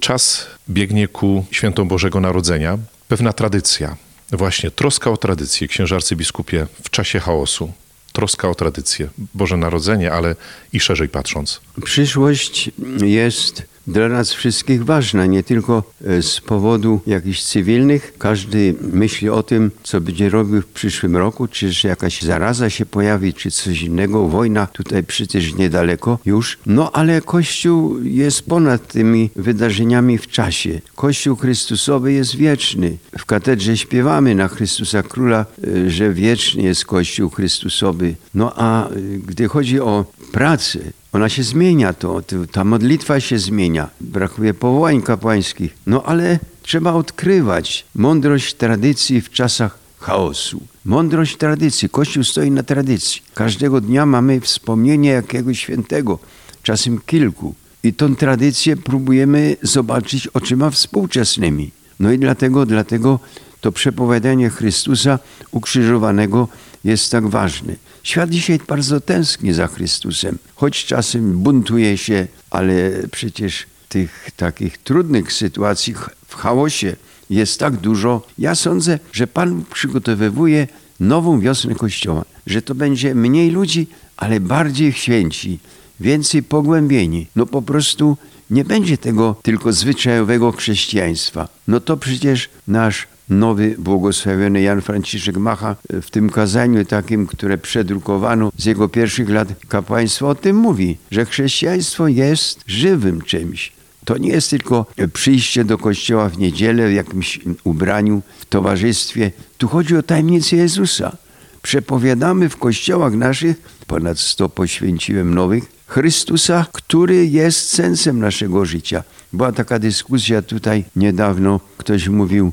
[0.00, 2.78] Czas biegnie ku świętom Bożego Narodzenia.
[3.08, 3.96] Pewna tradycja,
[4.32, 7.72] właśnie troska o tradycję, księże arcybiskupie, w czasie chaosu.
[8.12, 10.36] Troska o tradycję, Boże Narodzenie, ale
[10.72, 11.60] i szerzej patrząc.
[11.84, 12.70] Przyszłość
[13.02, 18.12] jest dla nas wszystkich ważna, nie tylko e, z powodu jakichś cywilnych.
[18.18, 23.34] Każdy myśli o tym, co będzie robił w przyszłym roku, czy jakaś zaraza się pojawi,
[23.34, 26.58] czy coś innego, wojna tutaj przecież niedaleko już.
[26.66, 30.80] No ale Kościół jest ponad tymi wydarzeniami w czasie.
[30.96, 32.96] Kościół Chrystusowy jest wieczny.
[33.18, 38.14] W katedrze śpiewamy na Chrystusa Króla, e, że wieczny jest Kościół Chrystusowy.
[38.34, 38.92] No a e,
[39.26, 40.78] gdy chodzi o pracę,
[41.12, 43.90] ona się zmienia, to, to, ta modlitwa się zmienia.
[44.00, 45.76] Brakuje powołań kapłańskich.
[45.86, 50.60] No ale trzeba odkrywać mądrość tradycji w czasach chaosu.
[50.84, 51.88] Mądrość tradycji.
[51.88, 53.22] Kościół stoi na tradycji.
[53.34, 56.18] Każdego dnia mamy wspomnienie jakiegoś świętego,
[56.62, 57.54] czasem kilku.
[57.82, 61.70] I tą tradycję próbujemy zobaczyć oczyma współczesnymi.
[62.00, 63.18] No i dlatego, dlatego
[63.60, 65.18] to przepowiadanie Chrystusa
[65.50, 66.48] ukrzyżowanego
[66.84, 67.76] jest tak ważne.
[68.02, 75.32] Świat dzisiaj bardzo tęskni za Chrystusem, choć czasem buntuje się, ale przecież tych takich trudnych
[75.32, 75.94] sytuacji
[76.26, 76.96] w chaosie
[77.30, 78.26] jest tak dużo.
[78.38, 80.66] Ja sądzę, że Pan przygotowywuje
[81.00, 85.58] nową wiosnę Kościoła, że to będzie mniej ludzi, ale bardziej święci,
[86.00, 87.26] więcej pogłębieni.
[87.36, 88.16] No po prostu
[88.50, 91.48] nie będzie tego tylko zwyczajowego chrześcijaństwa.
[91.68, 98.52] No to przecież nasz nowy błogosławiony Jan Franciszek Macha w tym kazaniu takim, które przedrukowano
[98.56, 103.72] z jego pierwszych lat kapłaństwa o tym mówi, że chrześcijaństwo jest żywym czymś.
[104.04, 109.30] To nie jest tylko przyjście do kościoła w niedzielę w jakimś ubraniu, w towarzystwie.
[109.58, 111.16] Tu chodzi o tajemnicę Jezusa.
[111.62, 119.02] Przepowiadamy w kościołach naszych, ponad sto poświęciłem nowych, Chrystusa, który jest sensem naszego życia.
[119.32, 122.52] Była taka dyskusja tutaj niedawno, ktoś mówił,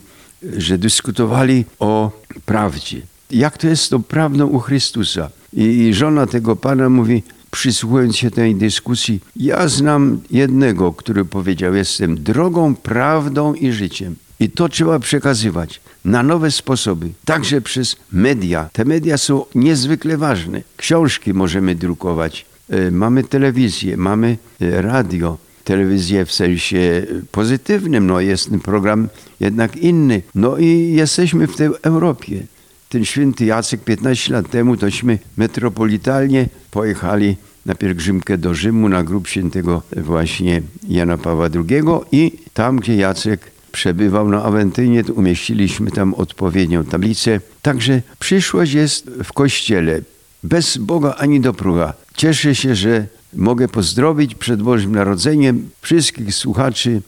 [0.57, 2.11] że dyskutowali o
[2.45, 3.01] prawdzie.
[3.31, 5.29] Jak to jest tą prawdą u Chrystusa?
[5.53, 12.23] I żona tego pana mówi, przysłuchując się tej dyskusji, ja znam jednego, który powiedział, jestem
[12.23, 14.15] drogą, prawdą i życiem.
[14.39, 18.69] I to trzeba przekazywać na nowe sposoby, także przez media.
[18.73, 20.61] Te media są niezwykle ważne.
[20.77, 28.49] Książki możemy drukować, e, mamy telewizję, mamy e, radio, telewizję w sensie pozytywnym, no jest
[28.63, 30.21] program jednak inny.
[30.35, 32.43] No i jesteśmy w tej Europie.
[32.89, 39.27] Ten święty Jacek 15 lat temu tośmy metropolitalnie pojechali na pielgrzymkę do Rzymu na grób
[39.27, 46.13] świętego właśnie Jana Pawła II i tam, gdzie Jacek przebywał na Awentynie, to umieściliśmy tam
[46.13, 47.41] odpowiednią tablicę.
[47.61, 50.01] Także przyszłość jest w Kościele.
[50.43, 51.93] Bez Boga ani do próga.
[52.15, 57.01] Cieszę się, że mogę pozdrowić przed Bożym Narodzeniem wszystkich słuchaczy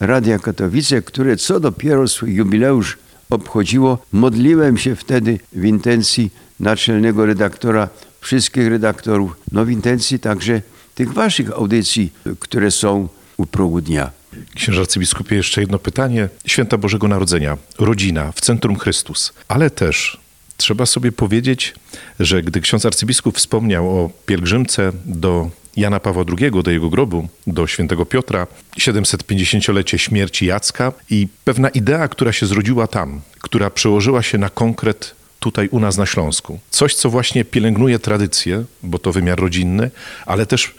[0.00, 2.98] Radia Katowice, które co dopiero swój jubileusz
[3.30, 3.98] obchodziło.
[4.12, 7.88] Modliłem się wtedy w intencji naczelnego redaktora,
[8.20, 10.62] wszystkich redaktorów, no w intencji także
[10.94, 14.10] tych waszych audycji, które są u progu dnia.
[14.54, 16.28] Księże arcybiskupie, jeszcze jedno pytanie.
[16.46, 20.20] Święta Bożego Narodzenia, rodzina, w centrum Chrystus, ale też
[20.56, 21.74] trzeba sobie powiedzieć,
[22.20, 27.66] że gdy ksiądz arcybiskup wspomniał o pielgrzymce do Jana Pawła II, do jego grobu, do
[27.66, 28.46] świętego Piotra,
[28.78, 35.14] 750-lecie śmierci Jacka i pewna idea, która się zrodziła tam, która przełożyła się na konkret
[35.38, 36.58] tutaj u nas na Śląsku.
[36.70, 39.90] Coś, co właśnie pielęgnuje tradycję, bo to wymiar rodzinny,
[40.26, 40.74] ale też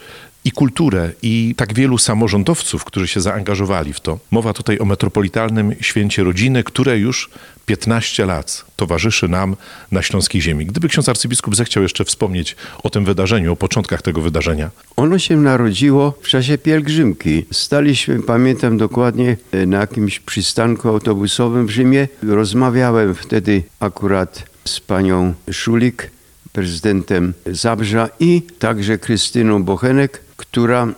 [0.46, 4.18] i kulturę, i tak wielu samorządowców, którzy się zaangażowali w to.
[4.30, 7.30] Mowa tutaj o Metropolitalnym Święcie Rodziny, które już
[7.66, 9.56] 15 lat towarzyszy nam
[9.92, 10.66] na Śląskiej Ziemi.
[10.66, 14.70] Gdyby ksiądz arcybiskup zechciał jeszcze wspomnieć o tym wydarzeniu, o początkach tego wydarzenia.
[14.96, 17.46] Ono się narodziło w czasie pielgrzymki.
[17.52, 22.08] Staliśmy, pamiętam dokładnie, na jakimś przystanku autobusowym w Rzymie.
[22.22, 26.10] Rozmawiałem wtedy akurat z panią Szulik,
[26.56, 30.88] prezydentem Zabrza i także Krystyną Bochenek, która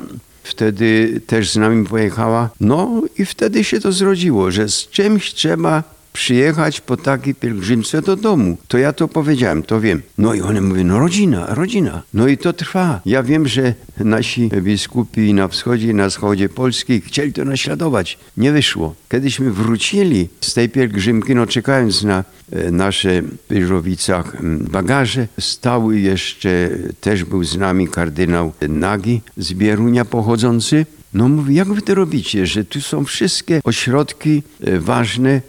[0.42, 2.50] wtedy też z nami pojechała.
[2.60, 5.82] No i wtedy się to zrodziło, że z czymś trzeba
[6.18, 8.56] przyjechać po takiej pielgrzymce do domu.
[8.68, 10.02] To ja to powiedziałem, to wiem.
[10.18, 12.02] No i one mówią, no rodzina, rodzina.
[12.14, 13.00] No i to trwa.
[13.06, 18.18] Ja wiem, że nasi biskupi na wschodzie i na zachodzie Polski chcieli to naśladować.
[18.36, 18.94] Nie wyszło.
[19.08, 24.36] Kiedyśmy wrócili z tej pielgrzymki, no czekając na e, nasze w Pyżowicach
[24.70, 30.86] bagaże, stały jeszcze, też był z nami kardynał Nagi z Bierunia pochodzący.
[31.14, 35.40] No mówi, jak wy to robicie, że tu są wszystkie ośrodki e, ważne e,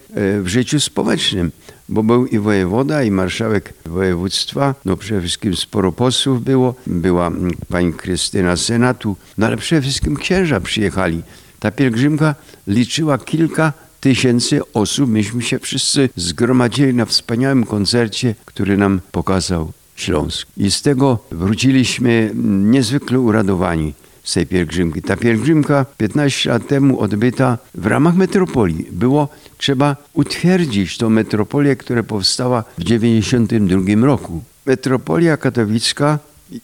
[0.41, 1.52] w życiu społecznym.
[1.89, 7.32] Bo był i wojewoda, i marszałek województwa, no przede wszystkim sporo posłów było, była
[7.69, 11.22] pani Krystyna Senatu, no ale przede wszystkim księża przyjechali.
[11.60, 12.36] Ta pielgrzymka
[12.67, 15.10] liczyła kilka tysięcy osób.
[15.10, 20.48] Myśmy się wszyscy zgromadzili na wspaniałym koncercie, który nam pokazał Śląsk.
[20.58, 22.32] I z tego wróciliśmy
[22.63, 23.93] niezwykle uradowani
[24.30, 25.02] z tej pielgrzymki.
[25.02, 28.88] Ta pielgrzymka 15 lat temu odbyta w ramach metropolii.
[28.92, 34.44] Było trzeba utwierdzić tą metropolię, która powstała w 92 roku.
[34.65, 36.20] Metropolia katowicka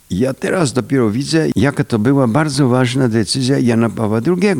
[0.09, 4.55] ja teraz dopiero widzę, jaka to była bardzo ważna decyzja Jana Pawła II.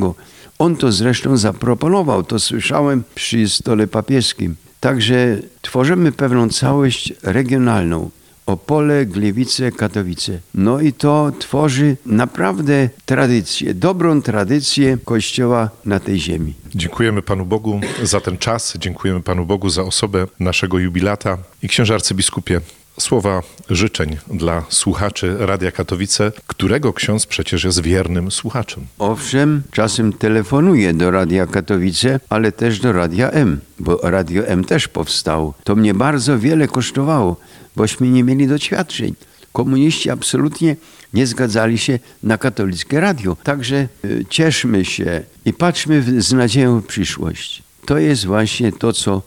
[0.60, 4.56] On to zresztą zaproponował, to słyszałem przy stole papieskim.
[4.80, 8.10] Także tworzymy pewną całość regionalną.
[8.46, 10.40] Opole, Gliwice, Katowice.
[10.54, 16.54] No i to tworzy naprawdę tradycję, dobrą tradycję Kościoła na tej ziemi.
[16.76, 21.94] Dziękujemy Panu Bogu za ten czas, dziękujemy Panu Bogu za osobę naszego jubilata i księże
[21.94, 22.62] arcybiskupie.
[23.00, 28.84] Słowa życzeń dla słuchaczy Radia Katowice, którego ksiądz przecież jest wiernym słuchaczem.
[29.00, 34.88] Owszem, czasem telefonuję do Radia Katowice, ale też do Radia M, bo Radio M też
[34.88, 35.54] powstało.
[35.64, 37.36] To mnie bardzo wiele kosztowało
[37.76, 39.16] bośmy nie mieli doświadczeń.
[39.54, 40.76] Komuniści absolutnie
[41.14, 43.38] nie zgadzali się na katolickie radio.
[43.44, 47.64] Także y, cieszmy się i patrzmy z nadzieją w przyszłość.
[47.86, 49.22] To jest właśnie to, co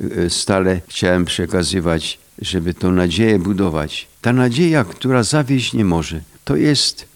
[0.00, 4.06] y, stale chciałem przekazywać, żeby tą nadzieję budować.
[4.22, 7.06] Ta nadzieja, która zawieść nie może, to jest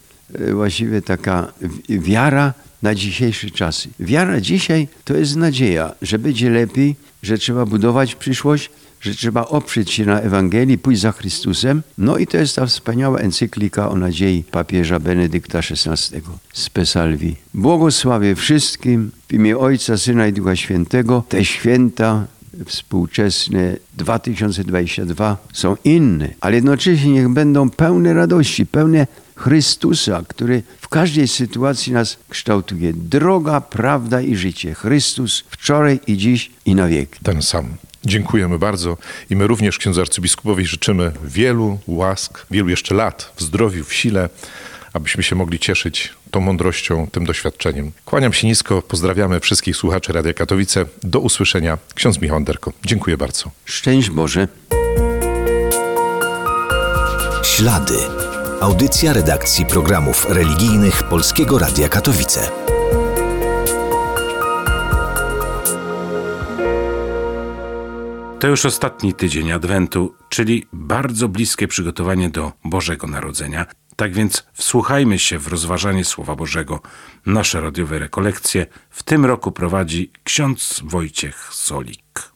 [0.41, 1.53] y, właściwie taka
[1.89, 3.89] wiara na dzisiejsze czasy.
[4.01, 9.91] Wiara dzisiaj to jest nadzieja, że będzie lepiej, że trzeba budować przyszłość, że trzeba oprzeć
[9.91, 11.83] się na Ewangelii, pójść za Chrystusem.
[11.99, 16.21] No i to jest ta wspaniała encyklika o nadziei papieża Benedykta XVI
[16.53, 17.37] z Pesalvi.
[17.55, 21.25] Błogosławię wszystkim w imię Ojca, Syna i Ducha Świętego.
[21.29, 22.27] Te święta
[22.67, 31.29] współczesne 2022 są inne, ale jednocześnie niech będą pełne radości, pełne Chrystusa, który w każdej
[31.29, 32.93] sytuacji nas kształtuje.
[32.93, 34.75] Droga, prawda i życie.
[34.75, 37.19] Chrystus wczoraj i dziś i na wieki.
[37.23, 37.65] Ten sam.
[38.05, 38.97] Dziękujemy bardzo
[39.31, 44.29] i my również księdzu arcybiskupowi życzymy wielu łask, wielu jeszcze lat w zdrowiu, w sile,
[44.93, 47.93] abyśmy się mogli cieszyć tą mądrością, tym doświadczeniem.
[48.05, 50.85] Kłaniam się nisko, pozdrawiamy wszystkich słuchaczy Radia Katowice.
[51.03, 51.79] Do usłyszenia.
[51.95, 52.73] Ksiądz Michał Anderko.
[52.85, 53.51] Dziękuję bardzo.
[53.65, 54.49] Szczęść Boże.
[57.43, 57.99] Ślady.
[58.61, 62.51] Audycja redakcji programów religijnych Polskiego Radia Katowice.
[68.41, 73.67] To już ostatni tydzień Adwentu, czyli bardzo bliskie przygotowanie do Bożego Narodzenia.
[73.97, 76.81] Tak więc wsłuchajmy się w rozważanie Słowa Bożego.
[77.27, 82.33] Nasze radiowe rekolekcje w tym roku prowadzi ksiądz Wojciech Solik.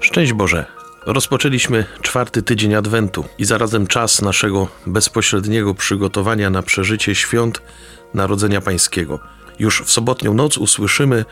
[0.00, 0.66] Szczęść Boże!
[1.06, 7.62] Rozpoczęliśmy czwarty tydzień Adwentu i zarazem czas naszego bezpośredniego przygotowania na przeżycie świąt
[8.14, 9.18] Narodzenia Pańskiego.
[9.58, 11.24] Już w sobotnią noc usłyszymy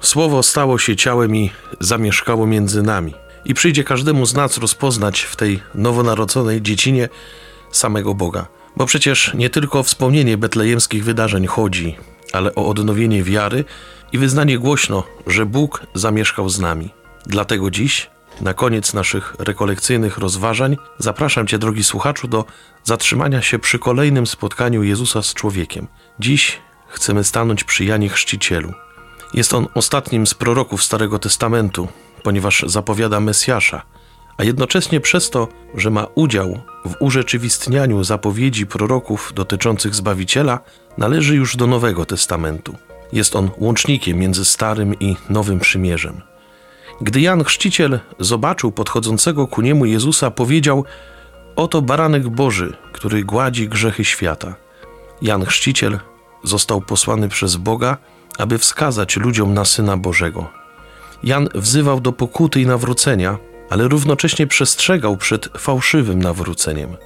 [0.00, 1.50] Słowo stało się ciałem i
[1.80, 3.14] zamieszkało między nami.
[3.44, 7.08] I przyjdzie każdemu z nas rozpoznać w tej nowonarodzonej dziecinie
[7.72, 8.46] samego Boga.
[8.76, 11.96] Bo przecież nie tylko o wspomnienie betlejemskich wydarzeń chodzi,
[12.32, 13.64] ale o odnowienie wiary
[14.12, 16.90] i wyznanie głośno, że Bóg zamieszkał z nami.
[17.26, 18.10] Dlatego dziś,
[18.40, 22.44] na koniec naszych rekolekcyjnych rozważań, zapraszam Cię, drogi słuchaczu, do
[22.84, 25.86] zatrzymania się przy kolejnym spotkaniu Jezusa z człowiekiem.
[26.20, 26.58] Dziś
[26.88, 28.72] chcemy stanąć przy Janie Chrzcicielu.
[29.34, 31.88] Jest on ostatnim z proroków Starego Testamentu,
[32.22, 33.82] ponieważ zapowiada Mesjasza,
[34.36, 40.60] a jednocześnie przez to, że ma udział w urzeczywistnianiu zapowiedzi proroków dotyczących Zbawiciela,
[40.98, 42.76] należy już do Nowego Testamentu.
[43.12, 46.20] Jest on łącznikiem między Starym i Nowym Przymierzem.
[47.00, 50.84] Gdy Jan Chrzciciel zobaczył podchodzącego ku niemu Jezusa, powiedział:
[51.56, 54.54] Oto baranek Boży, który gładzi grzechy świata.
[55.22, 55.98] Jan Chrzciciel
[56.44, 57.96] został posłany przez Boga,
[58.38, 60.46] aby wskazać ludziom na Syna Bożego.
[61.22, 63.38] Jan wzywał do pokuty i nawrócenia,
[63.70, 66.96] ale równocześnie przestrzegał przed fałszywym nawróceniem.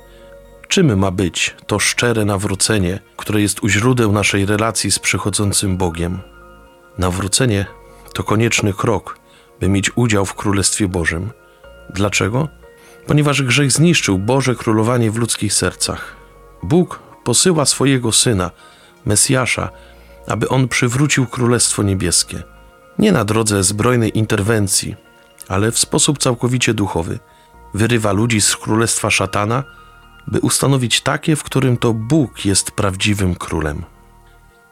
[0.68, 6.20] Czym ma być to szczere nawrócenie, które jest u źródeł naszej relacji z przychodzącym Bogiem?
[6.99, 7.66] Nawrócenie
[8.14, 9.18] to konieczny krok,
[9.62, 11.30] by mieć udział w Królestwie Bożym.
[11.90, 12.48] Dlaczego?
[13.06, 16.16] Ponieważ grzech zniszczył Boże królowanie w ludzkich sercach.
[16.62, 18.50] Bóg posyła swojego Syna,
[19.06, 19.70] Mesjasza,
[20.26, 22.42] aby On przywrócił Królestwo Niebieskie.
[22.98, 24.96] Nie na drodze zbrojnej interwencji,
[25.48, 27.18] ale w sposób całkowicie duchowy.
[27.74, 29.64] Wyrywa ludzi z królestwa szatana,
[30.26, 33.82] by ustanowić takie, w którym to Bóg jest prawdziwym królem.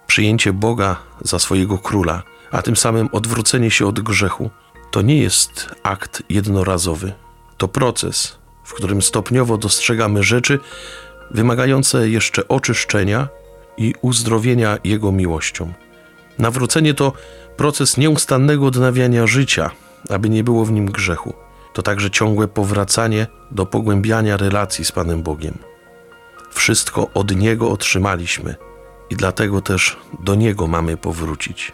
[0.07, 4.51] Przyjęcie Boga za swojego króla, a tym samym odwrócenie się od grzechu,
[4.91, 7.13] to nie jest akt jednorazowy.
[7.57, 10.59] To proces, w którym stopniowo dostrzegamy rzeczy
[11.31, 13.29] wymagające jeszcze oczyszczenia
[13.77, 15.73] i uzdrowienia Jego miłością.
[16.39, 17.13] Nawrócenie to
[17.57, 19.71] proces nieustannego odnawiania życia,
[20.09, 21.35] aby nie było w nim grzechu.
[21.73, 25.59] To także ciągłe powracanie do pogłębiania relacji z Panem Bogiem.
[26.51, 28.55] Wszystko od Niego otrzymaliśmy
[29.11, 31.73] i dlatego też do Niego mamy powrócić.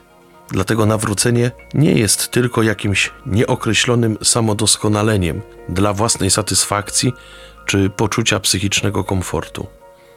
[0.51, 7.13] Dlatego nawrócenie nie jest tylko jakimś nieokreślonym samodoskonaleniem dla własnej satysfakcji
[7.67, 9.67] czy poczucia psychicznego komfortu.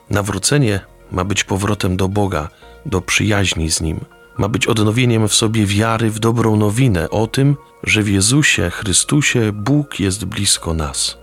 [0.10, 0.80] Nawrócenie
[1.12, 2.50] ma być powrotem do Boga,
[2.86, 4.00] do przyjaźni z Nim.
[4.38, 9.52] Ma być odnowieniem w sobie wiary w dobrą nowinę o tym, że w Jezusie Chrystusie
[9.54, 11.18] Bóg jest blisko nas.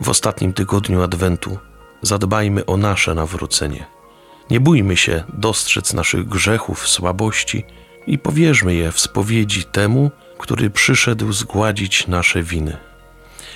[0.00, 1.58] W ostatnim tygodniu Adwentu
[2.02, 3.86] zadbajmy o nasze nawrócenie.
[4.50, 7.64] Nie bójmy się dostrzec naszych grzechów, słabości
[8.06, 12.76] i powierzmy je w spowiedzi temu, który przyszedł zgładzić nasze winy.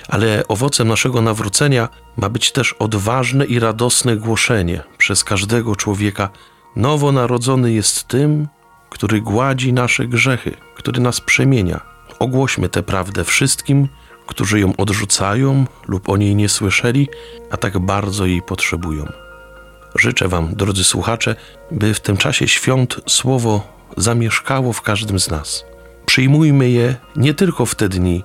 [0.07, 6.29] Ale owocem naszego nawrócenia ma być też odważne i radosne głoszenie przez każdego człowieka:
[6.75, 8.47] Nowonarodzony jest tym,
[8.89, 11.81] który gładzi nasze grzechy, który nas przemienia.
[12.19, 13.87] Ogłośmy tę prawdę wszystkim,
[14.27, 17.07] którzy ją odrzucają lub o niej nie słyszeli,
[17.51, 19.05] a tak bardzo jej potrzebują.
[19.95, 21.35] Życzę Wam, drodzy słuchacze,
[21.71, 25.65] by w tym czasie świąt słowo zamieszkało w każdym z nas.
[26.05, 28.23] Przyjmujmy je nie tylko w te dni,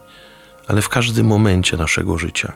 [0.69, 2.53] ale w każdym momencie naszego życia.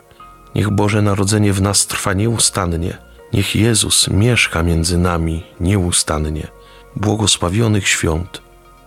[0.55, 2.97] Niech Boże Narodzenie w nas trwa nieustannie.
[3.33, 6.47] Niech Jezus mieszka między nami nieustannie.
[6.95, 8.41] Błogosławionych świąt.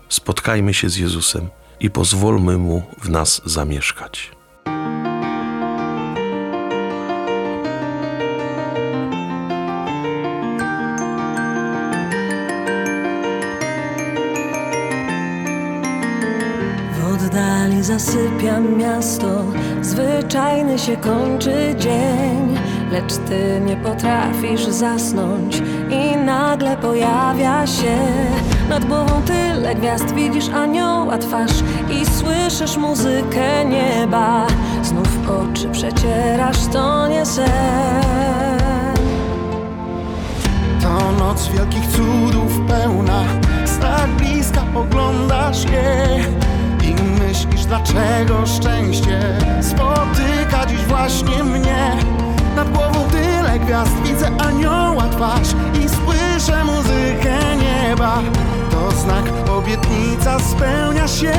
[0.09, 1.49] Spotkajmy się z Jezusem
[1.81, 4.31] i pozwólmy Mu w nas zamieszkać.
[17.83, 19.27] Zasypiam miasto,
[19.81, 22.59] zwyczajny się kończy dzień,
[22.93, 27.99] lecz ty nie potrafisz zasnąć i nagle pojawia się
[28.69, 31.53] nad głową tyle gwiazd, widzisz anioła twarz
[31.91, 34.47] i słyszysz muzykę nieba.
[34.83, 37.53] Znów oczy przecierasz, to nie sen.
[40.83, 43.25] To noc wielkich cudów pełna,
[43.65, 46.52] z tak bliska oglądasz je
[47.47, 49.21] myślisz, dlaczego szczęście
[49.63, 51.97] spotyka dziś właśnie mnie.
[52.57, 58.19] Nad głową tyle gwiazd, widzę anioła twarz i słyszę muzykę nieba.
[58.71, 61.33] To znak, obietnica spełnia się.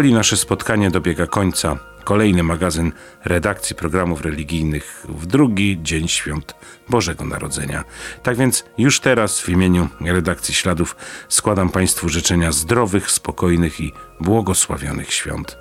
[0.00, 1.78] Powoli nasze spotkanie dobiega końca.
[2.04, 2.92] Kolejny magazyn
[3.24, 6.54] redakcji programów religijnych w drugi dzień świąt
[6.88, 7.84] Bożego Narodzenia.
[8.22, 10.96] Tak więc już teraz w imieniu redakcji Śladów
[11.28, 15.58] składam Państwu życzenia zdrowych, spokojnych i błogosławionych świąt.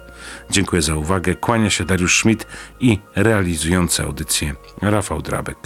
[0.49, 1.35] Dziękuję za uwagę.
[1.35, 2.47] Kłania się Dariusz Schmidt
[2.79, 5.57] i realizujący audycję Rafał Drabek.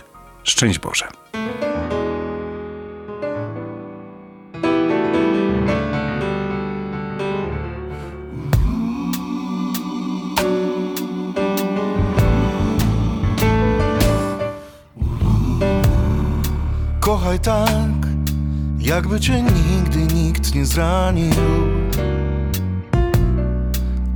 [0.44, 1.08] Szczęść Boże.
[17.40, 18.08] Tak,
[18.80, 21.34] jakby cię nigdy nikt nie zranił.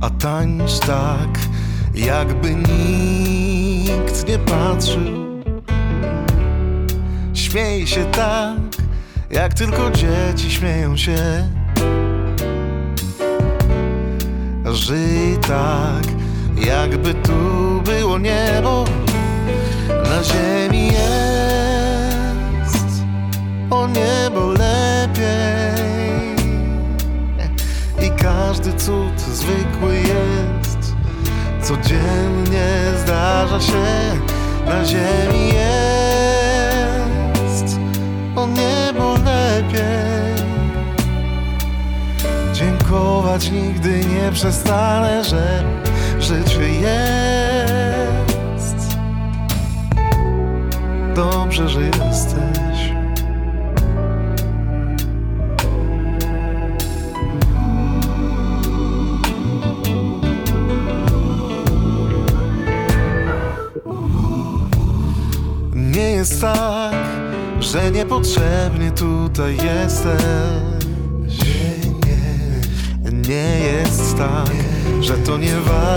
[0.00, 1.38] A tańcz tak,
[1.94, 5.42] jakby nikt nie patrzył.
[7.34, 8.58] Śmiej się tak,
[9.30, 11.48] jak tylko dzieci śmieją się.
[14.72, 16.04] Żyj tak,
[16.66, 17.32] jakby tu
[17.84, 18.84] było niebo
[19.88, 21.57] na ziemi jest
[23.70, 25.88] o niebo lepiej.
[28.06, 30.94] I każdy cud zwykły jest.
[31.62, 32.68] Codziennie
[33.04, 33.84] zdarza się
[34.66, 36.68] na ziemi jest.
[38.36, 40.38] O niebo lepiej.
[42.52, 45.64] Dziękować nigdy nie przestanę że
[46.20, 47.98] życie jest.
[51.14, 52.97] Dobrze, że jesteś.
[65.98, 66.94] Nie jest tak,
[67.60, 70.22] że niepotrzebnie tutaj jesteś.
[73.04, 74.54] Nie, nie jest tak,
[75.00, 75.88] że to nieważne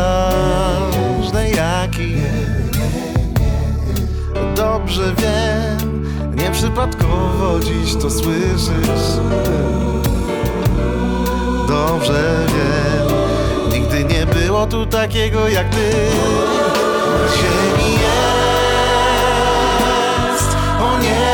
[1.49, 2.15] jaki
[4.55, 9.19] dobrze wiem, nieprzypadkowo dziś to słyszysz.
[11.67, 13.07] Dobrze wiem,
[13.73, 15.91] nigdy nie było tu takiego jak ty.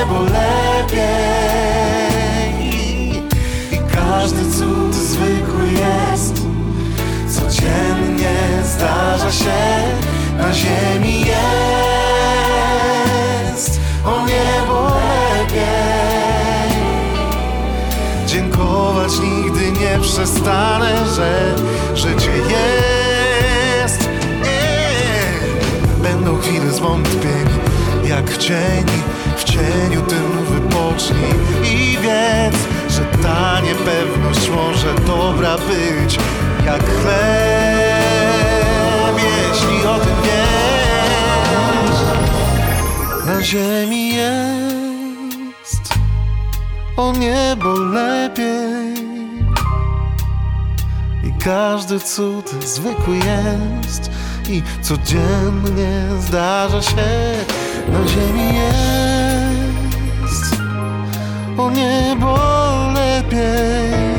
[0.08, 1.04] Niebo lepiej
[3.72, 6.34] i każdy cud zwykły jest.
[7.30, 9.84] Codziennie zdarza się
[10.38, 11.40] na ziemi jest
[14.06, 15.68] o niebo lepiej.
[18.28, 21.56] Dziękować nigdy nie przestanę, że
[21.96, 24.10] życie jest.
[26.04, 27.48] Będą chwile zwątpień,
[28.10, 28.38] jak w
[29.58, 31.34] cieniu tym wypocznij
[31.64, 36.20] i wiedz, że ta niepewność może dobra być
[36.66, 37.98] jak chleb,
[39.16, 42.00] jeśli o tym wiesz.
[43.26, 45.94] Na ziemi jest
[46.98, 48.94] o niebo lepiej
[51.24, 54.12] i każdy cud zwykły jest
[54.50, 56.96] i codziennie zdarza się
[57.88, 59.17] na ziemi jest
[61.58, 62.38] o niebo
[62.94, 64.18] lepiej.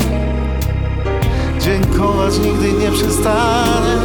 [1.59, 3.97] Dziękować nigdy nie przestanę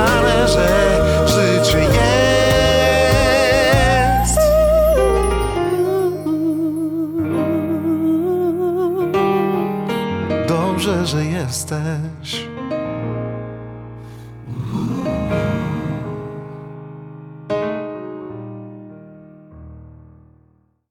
[0.00, 0.99] nie przestanę,